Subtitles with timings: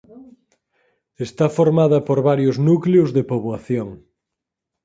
[1.27, 3.89] Está formada por varios núcleos de poboación.